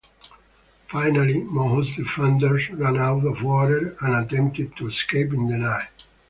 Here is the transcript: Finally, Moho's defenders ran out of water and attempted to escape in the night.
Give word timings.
Finally, 0.89 1.41
Moho's 1.43 1.95
defenders 1.95 2.71
ran 2.71 2.97
out 2.97 3.23
of 3.23 3.43
water 3.43 3.95
and 4.01 4.15
attempted 4.15 4.75
to 4.75 4.87
escape 4.87 5.31
in 5.31 5.47
the 5.47 5.59
night. 5.59 5.89